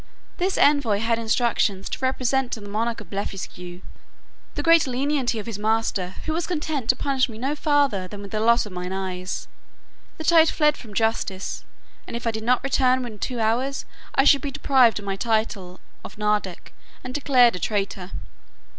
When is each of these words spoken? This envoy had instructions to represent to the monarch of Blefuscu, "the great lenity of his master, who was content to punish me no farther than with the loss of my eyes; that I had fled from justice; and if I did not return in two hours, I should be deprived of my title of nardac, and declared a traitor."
This 0.37 0.57
envoy 0.57 0.97
had 0.97 1.19
instructions 1.19 1.87
to 1.89 1.99
represent 2.01 2.51
to 2.53 2.59
the 2.59 2.67
monarch 2.67 3.01
of 3.01 3.11
Blefuscu, 3.11 3.83
"the 4.55 4.63
great 4.63 4.87
lenity 4.87 5.37
of 5.37 5.45
his 5.45 5.59
master, 5.59 6.15
who 6.25 6.33
was 6.33 6.47
content 6.47 6.89
to 6.89 6.95
punish 6.95 7.29
me 7.29 7.37
no 7.37 7.53
farther 7.55 8.07
than 8.07 8.23
with 8.23 8.31
the 8.31 8.39
loss 8.39 8.65
of 8.65 8.71
my 8.71 8.89
eyes; 8.91 9.47
that 10.17 10.31
I 10.33 10.39
had 10.39 10.49
fled 10.49 10.75
from 10.75 10.95
justice; 10.95 11.63
and 12.07 12.15
if 12.15 12.25
I 12.25 12.31
did 12.31 12.41
not 12.43 12.63
return 12.63 13.05
in 13.05 13.19
two 13.19 13.39
hours, 13.39 13.85
I 14.15 14.23
should 14.23 14.41
be 14.41 14.49
deprived 14.49 14.97
of 14.97 15.05
my 15.05 15.17
title 15.17 15.79
of 16.03 16.17
nardac, 16.17 16.73
and 17.03 17.13
declared 17.13 17.55
a 17.55 17.59
traitor." 17.59 18.09